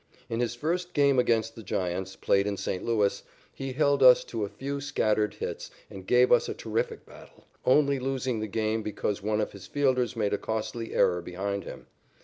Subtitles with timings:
[0.29, 2.83] In his first game against the Giants, played in St.
[2.83, 3.21] Louis,
[3.53, 7.99] he held us to a few scattered hits and gave us a terrific battle, only
[7.99, 11.85] losing the game because one of his fielders made a costly error behind him.